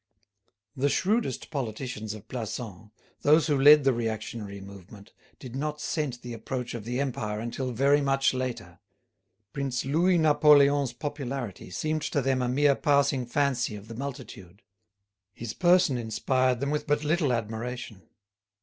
The 0.75 0.89
shrewdest 0.89 1.51
politicians 1.51 2.15
of 2.15 2.27
Plassans, 2.27 2.89
those 3.21 3.45
who 3.45 3.61
led 3.61 3.83
the 3.83 3.93
reactionary 3.93 4.59
movement, 4.59 5.13
did 5.37 5.55
not 5.55 5.79
scent 5.79 6.23
the 6.23 6.33
approach 6.33 6.73
of 6.73 6.85
the 6.85 6.99
Empire 6.99 7.39
until 7.39 7.71
very 7.71 8.01
much 8.01 8.33
later. 8.33 8.79
Prince 9.53 9.85
Louis 9.85 10.17
Napoleon's 10.17 10.91
popularity 10.93 11.69
seemed 11.69 12.01
to 12.01 12.19
them 12.23 12.41
a 12.41 12.49
mere 12.49 12.73
passing 12.73 13.27
fancy 13.27 13.75
of 13.75 13.87
the 13.87 13.95
multitude. 13.95 14.63
His 15.35 15.53
person 15.53 15.99
inspired 15.99 16.61
them 16.61 16.71
with 16.71 16.87
but 16.87 17.03
little 17.03 17.31
admiration. 17.31 18.01